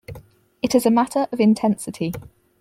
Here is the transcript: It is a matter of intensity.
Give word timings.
It 0.63 0.73
is 0.73 0.87
a 0.87 0.89
matter 0.89 1.27
of 1.31 1.39
intensity. 1.39 2.11